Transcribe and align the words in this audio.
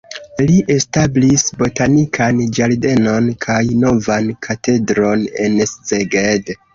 Li 0.43 0.53
establis 0.75 1.43
botanikan 1.57 2.39
ĝardenon 2.59 3.27
kaj 3.45 3.57
novan 3.83 4.31
katedron 4.47 5.27
en 5.45 5.59
Szeged. 5.73 6.51